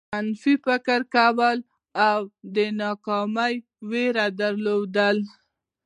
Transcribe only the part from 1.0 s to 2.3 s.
کول او